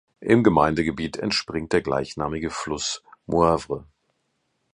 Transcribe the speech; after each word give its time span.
Im 0.19 0.41
Gemeindegebiet 0.43 1.17
entspringt 1.17 1.73
der 1.73 1.83
gleichnamige 1.83 2.49
Fluss 2.49 3.03
Moivre. 3.27 3.85